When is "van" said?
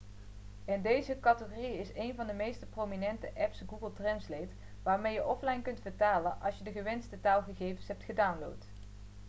2.15-2.27